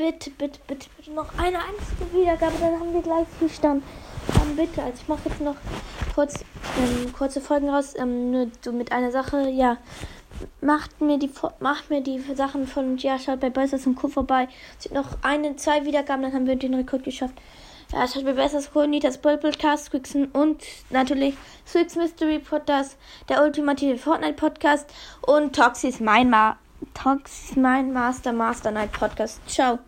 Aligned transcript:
bitte, 0.00 0.30
bitte, 0.30 0.58
bitte, 0.66 0.86
bitte 0.96 1.10
noch 1.10 1.28
eine 1.36 1.58
einzige 1.58 2.18
Wiedergabe, 2.18 2.54
dann 2.58 2.80
haben 2.80 2.94
wir 2.94 3.02
gleich 3.02 3.26
viel 3.38 3.50
Stand. 3.50 3.84
Dann 4.34 4.56
bitte, 4.56 4.82
also 4.82 4.98
ich 5.02 5.08
mache 5.08 5.28
jetzt 5.28 5.42
noch 5.42 5.56
kurz 6.14 6.42
ähm, 6.78 7.12
kurze 7.12 7.42
Folgen 7.42 7.68
raus, 7.68 7.94
ähm, 7.98 8.30
nur 8.30 8.46
so 8.64 8.72
mit 8.72 8.92
einer 8.92 9.10
Sache, 9.10 9.50
ja. 9.50 9.76
Macht 10.62 11.02
mir 11.02 11.18
die 11.18 11.30
macht 11.58 11.90
mir 11.90 12.00
die 12.00 12.18
Sachen 12.34 12.66
von 12.66 12.96
ja, 12.96 13.18
schaut 13.18 13.40
bei 13.40 13.50
Böses 13.50 13.86
und 13.86 13.96
Co 13.96 14.08
vorbei. 14.08 14.48
Es 14.78 14.84
sind 14.84 14.94
noch 14.94 15.18
eine, 15.20 15.56
zwei 15.56 15.84
Wiedergaben, 15.84 16.22
dann 16.22 16.32
haben 16.32 16.46
wir 16.46 16.56
den 16.56 16.72
Rekord 16.72 17.04
geschafft. 17.04 17.34
Ja, 17.92 18.08
schaut 18.08 18.24
bei 18.24 18.32
Böses 18.32 18.72
Co, 18.72 18.86
Nitas 18.86 19.18
Podcast, 19.18 19.86
Squixen 19.86 20.26
und 20.26 20.62
natürlich 20.88 21.34
Squix 21.66 21.96
Mystery 21.96 22.38
Podcast, 22.38 22.96
der 23.28 23.42
ultimative 23.42 23.98
Fortnite 23.98 24.32
Podcast 24.32 24.90
und 25.26 25.54
Toxis 25.54 26.00
mein 26.00 26.30
Ma 26.30 26.56
Toxis 26.94 27.56
mein 27.56 27.92
Master 27.92 28.32
Master 28.32 28.70
Night 28.70 28.92
Podcast. 28.92 29.40
Ciao. 29.46 29.78